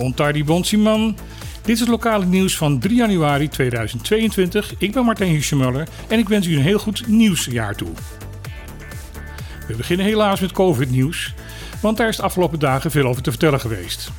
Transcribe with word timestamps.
Ontardi 0.00 0.44
Bonsiman. 0.44 1.16
Dit 1.62 1.80
is 1.80 1.86
lokale 1.86 2.26
nieuws 2.26 2.56
van 2.56 2.78
3 2.78 2.96
januari 2.96 3.48
2022. 3.48 4.74
Ik 4.78 4.92
ben 4.92 5.04
Martijn 5.04 5.30
Hirschemuller 5.30 5.88
en 6.08 6.18
ik 6.18 6.28
wens 6.28 6.46
u 6.46 6.56
een 6.56 6.62
heel 6.62 6.78
goed 6.78 7.06
nieuwsjaar 7.06 7.74
toe. 7.74 7.90
We 9.68 9.74
beginnen 9.74 10.06
helaas 10.06 10.40
met 10.40 10.52
COVID-nieuws, 10.52 11.34
want 11.80 11.96
daar 11.96 12.08
is 12.08 12.16
de 12.16 12.22
afgelopen 12.22 12.58
dagen 12.58 12.90
veel 12.90 13.06
over 13.06 13.22
te 13.22 13.30
vertellen 13.30 13.60
geweest. 13.60 14.10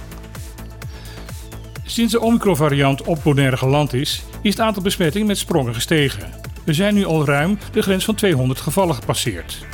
Sinds 1.86 2.12
de 2.12 2.22
Omicron-variant 2.22 3.02
op 3.02 3.20
Bonaire 3.24 3.58
geland 3.58 3.94
is, 3.94 4.24
is 4.42 4.50
het 4.50 4.60
aantal 4.60 4.84
besmettingen 4.84 5.28
met 5.28 5.38
sprongen 5.38 5.74
gestegen. 5.74 6.34
We 6.64 6.74
zijn 6.74 6.94
nu 6.94 7.06
al 7.06 7.26
ruim 7.26 7.58
de 7.72 7.82
grens 7.82 8.06
van 8.06 8.16
200 8.16 8.60
gevallen 8.60 8.96
gepasseerd. 8.96 9.66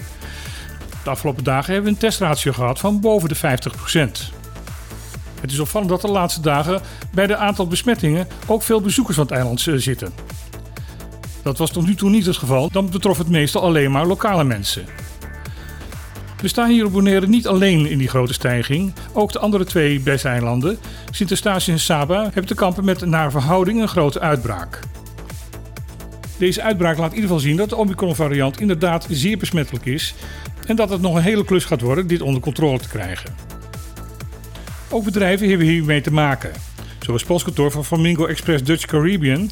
De 1.03 1.09
afgelopen 1.09 1.43
dagen 1.43 1.73
hebben 1.73 1.91
we 1.91 1.97
een 1.97 2.09
testratio 2.09 2.51
gehad 2.51 2.79
van 2.79 2.99
boven 2.99 3.29
de 3.29 3.35
50%. 3.35 4.36
Het 5.41 5.51
is 5.51 5.59
opvallend 5.59 5.91
dat 5.91 6.01
de 6.01 6.07
laatste 6.07 6.41
dagen 6.41 6.81
bij 7.11 7.27
de 7.27 7.35
aantal 7.35 7.67
besmettingen 7.67 8.27
ook 8.47 8.63
veel 8.63 8.81
bezoekers 8.81 9.15
van 9.15 9.25
het 9.25 9.33
eiland 9.33 9.67
eh, 9.67 9.73
zitten. 9.75 10.13
Dat 11.43 11.57
was 11.57 11.71
tot 11.71 11.85
nu 11.85 11.95
toe 11.95 12.09
niet 12.09 12.25
het 12.25 12.37
geval, 12.37 12.69
dan 12.71 12.89
betrof 12.89 13.17
het 13.17 13.29
meestal 13.29 13.61
alleen 13.61 13.91
maar 13.91 14.05
lokale 14.05 14.43
mensen. 14.43 14.85
We 16.41 16.47
staan 16.47 16.69
hier 16.69 16.85
op 16.85 16.91
Bonaire 16.91 17.27
niet 17.27 17.47
alleen 17.47 17.85
in 17.85 17.97
die 17.97 18.07
grote 18.07 18.33
stijging. 18.33 18.93
Ook 19.13 19.31
de 19.31 19.39
andere 19.39 19.65
twee 19.65 20.01
eilanden, 20.23 20.77
Sint-Eustatius 21.11 21.67
en 21.67 21.79
Saba, 21.79 22.23
hebben 22.23 22.45
te 22.45 22.55
kampen 22.55 22.85
met 22.85 23.05
naar 23.05 23.31
verhouding 23.31 23.81
een 23.81 23.87
grote 23.87 24.19
uitbraak. 24.19 24.79
Deze 26.37 26.61
uitbraak 26.61 26.97
laat 26.97 27.09
in 27.09 27.15
ieder 27.15 27.29
geval 27.29 27.45
zien 27.45 27.57
dat 27.57 27.69
de 27.69 27.75
Omicron-variant 27.75 28.59
inderdaad 28.59 29.07
zeer 29.09 29.37
besmettelijk 29.37 29.85
is 29.85 30.15
en 30.65 30.75
dat 30.75 30.89
het 30.89 31.01
nog 31.01 31.15
een 31.15 31.21
hele 31.21 31.45
klus 31.45 31.65
gaat 31.65 31.81
worden 31.81 32.07
dit 32.07 32.21
onder 32.21 32.41
controle 32.41 32.79
te 32.79 32.87
krijgen. 32.87 33.35
Ook 34.89 35.03
bedrijven 35.03 35.49
hebben 35.49 35.67
hiermee 35.67 36.01
te 36.01 36.11
maken. 36.11 36.51
Zoals 36.99 37.23
postkantoor 37.23 37.71
van 37.71 37.85
Flamingo 37.85 38.25
Express 38.25 38.63
Dutch 38.63 38.85
Caribbean 38.85 39.51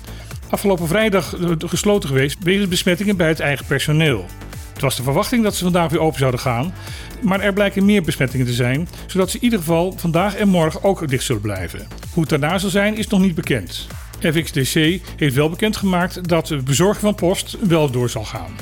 afgelopen 0.50 0.88
vrijdag 0.88 1.36
gesloten 1.58 2.10
geweest 2.10 2.38
wegens 2.44 2.68
besmettingen 2.68 3.18
bij 3.18 3.28
het 3.28 3.40
eigen 3.40 3.66
personeel. 3.66 4.26
Het 4.74 4.82
was 4.82 4.96
de 4.96 5.04
verwachting 5.04 5.44
dat 5.44 5.56
ze 5.56 5.64
vandaag 5.64 5.92
weer 5.92 6.00
open 6.00 6.20
zouden 6.20 6.40
gaan, 6.40 6.74
maar 7.22 7.40
er 7.40 7.54
blijken 7.54 7.86
meer 7.86 8.04
besmettingen 8.04 8.46
te 8.46 8.54
zijn, 8.54 8.88
zodat 9.08 9.30
ze 9.30 9.38
in 9.38 9.44
ieder 9.44 9.60
geval 9.60 9.94
vandaag 9.98 10.36
en 10.36 10.48
morgen 10.48 10.84
ook 10.84 11.08
dicht 11.08 11.24
zullen 11.24 11.42
blijven. 11.42 11.88
Hoe 12.14 12.22
het 12.22 12.30
daarna 12.30 12.58
zal 12.58 12.70
zijn 12.70 12.98
is 12.98 13.08
nog 13.08 13.22
niet 13.22 13.36
bekend. 13.36 13.88
FXDC 14.20 15.02
heeft 15.18 15.36
wel 15.36 15.50
bekendgemaakt 15.50 16.30
dat 16.30 16.48
de 16.48 16.58
bezorging 16.58 17.02
van 17.02 17.16
post 17.16 17.58
wel 17.68 17.92
door 17.92 18.10
zal 18.10 18.26
gaan. 18.26 18.56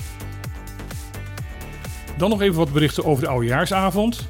Dan 2.17 2.29
nog 2.29 2.41
even 2.41 2.55
wat 2.55 2.73
berichten 2.73 3.05
over 3.05 3.23
de 3.23 3.29
oudejaarsavond. 3.29 4.27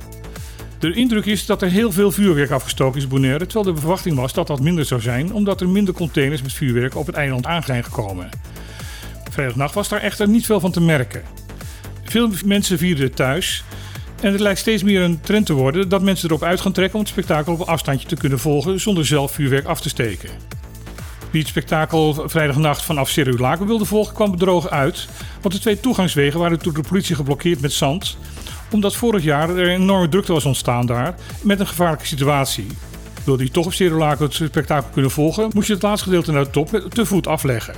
De 0.83 0.93
indruk 0.93 1.25
is 1.25 1.45
dat 1.45 1.61
er 1.61 1.69
heel 1.69 1.91
veel 1.91 2.11
vuurwerk 2.11 2.51
afgestoken 2.51 2.97
is 2.97 3.03
in 3.03 3.09
Bonaire, 3.09 3.45
terwijl 3.45 3.73
de 3.73 3.79
verwachting 3.79 4.15
was 4.15 4.33
dat 4.33 4.47
dat 4.47 4.59
minder 4.59 4.85
zou 4.85 5.01
zijn, 5.01 5.33
omdat 5.33 5.61
er 5.61 5.69
minder 5.69 5.93
containers 5.93 6.41
met 6.41 6.53
vuurwerk 6.53 6.95
op 6.95 7.05
het 7.05 7.15
eiland 7.15 7.45
aan 7.45 7.63
zijn 7.63 7.83
gekomen. 7.83 8.29
Vrijdagnacht 9.29 9.73
was 9.73 9.89
daar 9.89 10.01
echter 10.01 10.27
niet 10.27 10.45
veel 10.45 10.59
van 10.59 10.71
te 10.71 10.81
merken. 10.81 11.21
Veel 12.03 12.29
mensen 12.45 12.77
vierden 12.77 13.03
het 13.03 13.15
thuis 13.15 13.63
en 14.21 14.31
het 14.31 14.39
lijkt 14.39 14.59
steeds 14.59 14.83
meer 14.83 15.01
een 15.01 15.21
trend 15.21 15.45
te 15.45 15.53
worden 15.53 15.89
dat 15.89 16.01
mensen 16.01 16.29
erop 16.29 16.43
uit 16.43 16.61
gaan 16.61 16.71
trekken 16.71 16.95
om 16.95 17.01
het 17.01 17.13
spektakel 17.13 17.53
op 17.53 17.59
een 17.59 17.65
afstandje 17.65 18.07
te 18.07 18.15
kunnen 18.15 18.39
volgen 18.39 18.79
zonder 18.79 19.05
zelf 19.05 19.31
vuurwerk 19.31 19.65
af 19.65 19.81
te 19.81 19.89
steken. 19.89 20.29
Wie 21.33 21.41
het 21.41 21.51
spektakel 21.51 22.23
vrijdagnacht 22.25 22.81
vanaf 22.81 23.09
Cerulaco 23.09 23.65
wilde 23.65 23.85
volgen 23.85 24.13
kwam 24.13 24.31
bedrogen 24.31 24.69
uit, 24.69 25.07
want 25.41 25.53
de 25.53 25.59
twee 25.59 25.79
toegangswegen 25.79 26.39
waren 26.39 26.59
door 26.61 26.73
de 26.73 26.83
politie 26.87 27.15
geblokkeerd 27.15 27.61
met 27.61 27.73
zand 27.73 28.17
omdat 28.71 28.95
vorig 28.95 29.23
jaar 29.23 29.49
er 29.49 29.69
enorme 29.69 30.09
drukte 30.09 30.33
was 30.33 30.45
ontstaan 30.45 30.85
daar 30.85 31.15
met 31.41 31.59
een 31.59 31.67
gevaarlijke 31.67 32.05
situatie. 32.05 32.67
Wilde 33.23 33.43
je 33.43 33.51
toch 33.51 33.65
op 33.65 33.73
Cerulaco 33.73 34.23
het 34.23 34.33
spektakel 34.33 34.89
kunnen 34.93 35.11
volgen, 35.11 35.49
moest 35.53 35.67
je 35.67 35.73
het 35.73 35.81
laatste 35.81 36.07
gedeelte 36.07 36.31
naar 36.31 36.43
de 36.43 36.49
top 36.49 36.69
te 36.89 37.05
voet 37.05 37.27
afleggen. 37.27 37.75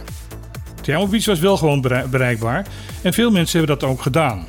Thermal 0.81 1.07
Beach 1.07 1.25
was 1.25 1.39
wel 1.39 1.57
gewoon 1.57 1.81
bereikbaar 2.09 2.65
en 3.01 3.13
veel 3.13 3.31
mensen 3.31 3.57
hebben 3.57 3.79
dat 3.79 3.89
ook 3.89 4.01
gedaan. 4.01 4.45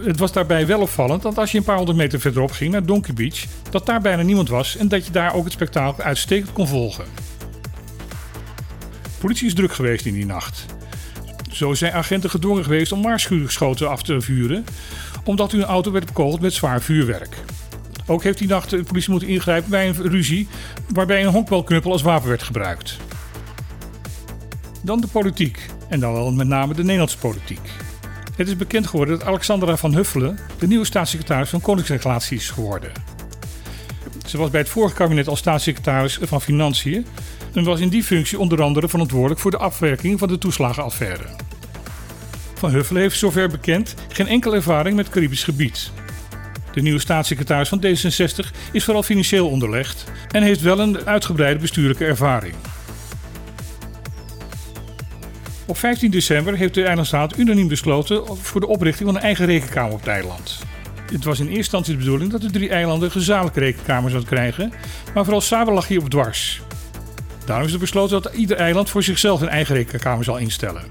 Het 0.00 0.18
was 0.18 0.32
daarbij 0.32 0.66
wel 0.66 0.80
opvallend 0.80 1.22
dat 1.22 1.38
als 1.38 1.52
je 1.52 1.58
een 1.58 1.64
paar 1.64 1.76
honderd 1.76 1.98
meter 1.98 2.20
verderop 2.20 2.50
ging 2.50 2.72
naar 2.72 2.86
Donkey 2.86 3.14
Beach, 3.14 3.44
dat 3.70 3.86
daar 3.86 4.00
bijna 4.00 4.22
niemand 4.22 4.48
was 4.48 4.76
en 4.76 4.88
dat 4.88 5.06
je 5.06 5.12
daar 5.12 5.34
ook 5.34 5.44
het 5.44 5.52
spektakel 5.52 6.04
uitstekend 6.04 6.52
kon 6.52 6.68
volgen. 6.68 7.04
Politie 9.18 9.46
is 9.46 9.54
druk 9.54 9.72
geweest 9.72 10.06
in 10.06 10.14
die 10.14 10.26
nacht. 10.26 10.64
Zo 11.52 11.74
zijn 11.74 11.92
agenten 11.92 12.30
gedwongen 12.30 12.64
geweest 12.64 12.92
om 12.92 13.02
waarschuwingsschoten 13.02 13.90
af 13.90 14.02
te 14.02 14.20
vuren, 14.20 14.64
omdat 15.24 15.52
hun 15.52 15.64
auto 15.64 15.90
werd 15.90 16.06
bekogeld 16.06 16.40
met 16.40 16.52
zwaar 16.52 16.82
vuurwerk. 16.82 17.36
Ook 18.06 18.22
heeft 18.22 18.38
die 18.38 18.48
nacht 18.48 18.70
de 18.70 18.82
politie 18.82 19.10
moeten 19.10 19.28
ingrijpen 19.28 19.70
bij 19.70 19.88
een 19.88 20.02
ruzie 20.02 20.48
waarbij 20.92 21.24
een 21.24 21.32
honkbalknuppel 21.32 21.92
als 21.92 22.02
wapen 22.02 22.28
werd 22.28 22.42
gebruikt. 22.42 22.96
Dan 24.82 25.00
de 25.00 25.06
politiek, 25.06 25.66
en 25.88 26.00
dan 26.00 26.12
wel 26.12 26.32
met 26.32 26.46
name 26.46 26.74
de 26.74 26.82
Nederlandse 26.82 27.18
politiek. 27.18 27.70
Het 28.36 28.48
is 28.48 28.56
bekend 28.56 28.86
geworden 28.86 29.18
dat 29.18 29.28
Alexandra 29.28 29.76
van 29.76 29.94
Huffelen 29.94 30.38
de 30.58 30.66
nieuwe 30.66 30.84
staatssecretaris 30.84 31.48
van 31.48 31.60
Koningsrelaties 31.60 32.42
is 32.42 32.50
geworden. 32.50 33.15
Ze 34.26 34.38
was 34.38 34.50
bij 34.50 34.60
het 34.60 34.68
vorige 34.68 34.94
kabinet 34.94 35.28
als 35.28 35.38
staatssecretaris 35.38 36.18
van 36.22 36.40
Financiën 36.40 37.06
en 37.54 37.64
was 37.64 37.80
in 37.80 37.88
die 37.88 38.02
functie 38.02 38.38
onder 38.38 38.62
andere 38.62 38.88
verantwoordelijk 38.88 39.40
voor 39.40 39.50
de 39.50 39.56
afwerking 39.56 40.18
van 40.18 40.28
de 40.28 40.38
toeslagenaffaire. 40.38 41.24
Van 42.54 42.70
Huffelen 42.70 43.02
heeft 43.02 43.18
zover 43.18 43.48
bekend 43.48 43.94
geen 44.08 44.26
enkele 44.26 44.56
ervaring 44.56 44.96
met 44.96 45.08
Caribisch 45.08 45.44
gebied. 45.44 45.90
De 46.72 46.82
nieuwe 46.82 47.00
staatssecretaris 47.00 47.68
van 47.68 47.84
D66 47.84 48.56
is 48.72 48.84
vooral 48.84 49.02
financieel 49.02 49.48
onderlegd 49.48 50.04
en 50.30 50.42
heeft 50.42 50.60
wel 50.60 50.78
een 50.78 51.06
uitgebreide 51.06 51.60
bestuurlijke 51.60 52.04
ervaring. 52.04 52.54
Op 55.66 55.78
15 55.78 56.10
december 56.10 56.56
heeft 56.56 56.74
de 56.74 56.84
eilandstaat 56.84 57.38
unaniem 57.38 57.68
besloten 57.68 58.36
voor 58.36 58.60
de 58.60 58.66
oprichting 58.66 59.08
van 59.08 59.16
een 59.16 59.24
eigen 59.24 59.46
rekenkamer 59.46 59.92
op 59.92 59.98
het 59.98 60.08
eiland. 60.08 60.65
Het 61.12 61.24
was 61.24 61.38
in 61.38 61.44
eerste 61.44 61.58
instantie 61.58 61.92
de 61.92 61.98
bedoeling 61.98 62.30
dat 62.30 62.40
de 62.40 62.50
drie 62.50 62.68
eilanden 62.68 63.10
gezamenlijke 63.10 63.60
rekenkamers 63.60 64.12
zouden 64.12 64.32
krijgen, 64.32 64.72
maar 65.14 65.24
vooral 65.24 65.40
Saba 65.40 65.72
lag 65.72 65.88
hierop 65.88 66.10
dwars. 66.10 66.60
Daarom 67.44 67.66
is 67.66 67.72
er 67.72 67.78
besloten 67.78 68.22
dat 68.22 68.34
ieder 68.34 68.56
eiland 68.56 68.90
voor 68.90 69.02
zichzelf 69.02 69.40
een 69.40 69.48
eigen 69.48 69.74
rekenkamer 69.74 70.24
zal 70.24 70.36
instellen. 70.36 70.82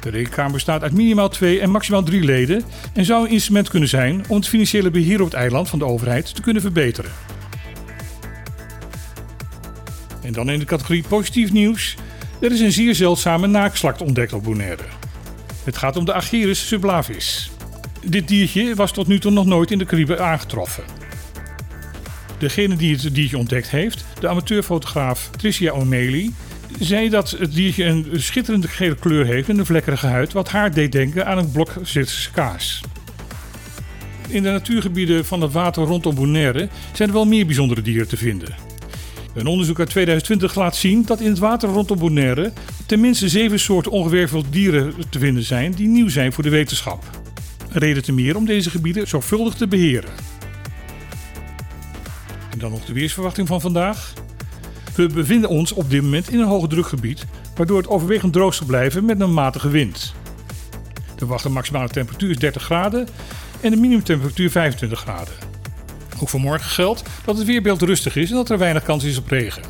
De 0.00 0.10
rekenkamer 0.10 0.52
bestaat 0.52 0.82
uit 0.82 0.92
minimaal 0.92 1.28
twee 1.28 1.60
en 1.60 1.70
maximaal 1.70 2.02
drie 2.02 2.22
leden 2.22 2.62
en 2.94 3.04
zou 3.04 3.24
een 3.24 3.30
instrument 3.30 3.68
kunnen 3.68 3.88
zijn 3.88 4.24
om 4.28 4.36
het 4.36 4.48
financiële 4.48 4.90
beheer 4.90 5.20
op 5.20 5.24
het 5.24 5.34
eiland 5.34 5.68
van 5.68 5.78
de 5.78 5.84
overheid 5.84 6.34
te 6.34 6.42
kunnen 6.42 6.62
verbeteren. 6.62 7.10
En 10.22 10.32
dan 10.32 10.50
in 10.50 10.58
de 10.58 10.64
categorie 10.64 11.04
positief 11.08 11.52
nieuws. 11.52 11.96
Er 12.40 12.52
is 12.52 12.60
een 12.60 12.72
zeer 12.72 12.94
zeldzame 12.94 13.46
naakslakt 13.46 14.00
ontdekt 14.00 14.32
op 14.32 14.44
Bonaire. 14.44 14.84
Het 15.64 15.76
gaat 15.76 15.96
om 15.96 16.04
de 16.04 16.12
Agirus 16.12 16.66
sublavis. 16.66 17.51
Dit 18.06 18.28
diertje 18.28 18.74
was 18.74 18.92
tot 18.92 19.06
nu 19.06 19.18
toe 19.18 19.30
nog 19.30 19.46
nooit 19.46 19.70
in 19.70 19.78
de 19.78 19.84
Cariben 19.84 20.24
aangetroffen. 20.24 20.84
Degene 22.38 22.76
die 22.76 22.94
het 22.94 23.14
diertje 23.14 23.38
ontdekt 23.38 23.70
heeft, 23.70 24.04
de 24.20 24.28
amateurfotograaf 24.28 25.30
Tricia 25.36 25.72
O'Malley, 25.72 26.30
zei 26.78 27.08
dat 27.08 27.30
het 27.30 27.52
diertje 27.54 27.84
een 27.84 28.06
schitterende 28.14 28.68
gele 28.68 28.94
kleur 28.94 29.26
heeft 29.26 29.48
en 29.48 29.58
een 29.58 29.66
vlekkerige 29.66 30.06
huid, 30.06 30.32
wat 30.32 30.48
haar 30.48 30.74
deed 30.74 30.92
denken 30.92 31.26
aan 31.26 31.38
een 31.38 31.50
blok 31.50 31.72
Zwitserse 31.82 32.30
kaas. 32.30 32.80
In 34.28 34.42
de 34.42 34.50
natuurgebieden 34.50 35.24
van 35.24 35.40
het 35.40 35.52
water 35.52 35.84
rondom 35.84 36.14
Bonaire 36.14 36.68
zijn 36.92 37.08
er 37.08 37.14
wel 37.14 37.26
meer 37.26 37.46
bijzondere 37.46 37.82
dieren 37.82 38.08
te 38.08 38.16
vinden. 38.16 38.54
Een 39.34 39.46
onderzoek 39.46 39.78
uit 39.78 39.90
2020 39.90 40.54
laat 40.54 40.76
zien 40.76 41.04
dat 41.06 41.20
in 41.20 41.28
het 41.28 41.38
water 41.38 41.68
rondom 41.68 41.98
Bonaire 41.98 42.52
tenminste 42.86 43.28
zeven 43.28 43.60
soorten 43.60 43.92
ongewervelde 43.92 44.50
dieren 44.50 44.94
te 45.08 45.18
vinden 45.18 45.42
zijn 45.42 45.72
die 45.72 45.88
nieuw 45.88 46.08
zijn 46.08 46.32
voor 46.32 46.42
de 46.42 46.50
wetenschap. 46.50 47.21
Reden 47.72 48.02
te 48.02 48.12
meer 48.12 48.36
om 48.36 48.44
deze 48.44 48.70
gebieden 48.70 49.08
zorgvuldig 49.08 49.54
te 49.54 49.68
beheren. 49.68 50.10
En 52.50 52.58
dan 52.58 52.70
nog 52.70 52.84
de 52.84 52.92
weersverwachting 52.92 53.48
van 53.48 53.60
vandaag. 53.60 54.12
We 54.94 55.06
bevinden 55.06 55.50
ons 55.50 55.72
op 55.72 55.90
dit 55.90 56.02
moment 56.02 56.30
in 56.30 56.38
een 56.40 56.46
hoge 56.46 56.66
drukgebied, 56.66 57.26
waardoor 57.56 57.76
het 57.76 57.88
overwegend 57.88 58.32
droog 58.32 58.54
zal 58.54 58.66
blijven 58.66 59.04
met 59.04 59.20
een 59.20 59.34
matige 59.34 59.68
wind. 59.68 60.14
De 60.94 61.18
verwachte 61.18 61.48
maximale 61.48 61.88
temperatuur 61.88 62.30
is 62.30 62.38
30 62.38 62.62
graden 62.62 63.08
en 63.60 63.70
de 63.70 63.76
minimumtemperatuur 63.76 64.50
25 64.50 65.00
graden. 65.00 65.34
Ook 66.20 66.28
voor 66.28 66.40
morgen 66.40 66.70
geldt 66.70 67.02
dat 67.24 67.36
het 67.36 67.46
weerbeeld 67.46 67.82
rustig 67.82 68.16
is 68.16 68.30
en 68.30 68.36
dat 68.36 68.50
er 68.50 68.58
weinig 68.58 68.82
kans 68.82 69.04
is 69.04 69.18
op 69.18 69.28
regen. 69.28 69.62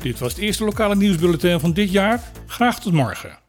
Dit 0.00 0.18
was 0.18 0.32
het 0.32 0.40
eerste 0.40 0.64
lokale 0.64 0.96
nieuwsbulletin 0.96 1.60
van 1.60 1.72
dit 1.72 1.92
jaar. 1.92 2.22
Graag 2.46 2.80
tot 2.80 2.92
morgen. 2.92 3.41